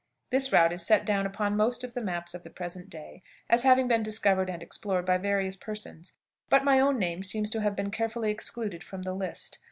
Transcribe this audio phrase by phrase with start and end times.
[0.31, 3.61] This route is set down upon most of the maps of the present day as
[3.61, 6.13] having been discovered and explored by various persons,
[6.49, 9.59] but my own name seems to have been carefully excluded from the list.